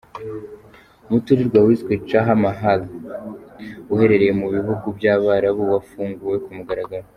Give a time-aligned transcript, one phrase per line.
[1.07, 2.81] Umuturirwa wiswe Taj Mahal
[3.93, 7.07] uherereye mu bihugu by’abarabu wafunguwe ku mugaragaro.